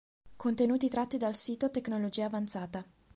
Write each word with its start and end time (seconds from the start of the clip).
Contenuti 0.35 0.89
tratti 0.89 1.17
dal 1.19 1.35
sito 1.35 1.69
Tecnologia 1.69 2.25
avanzata. 2.25 2.83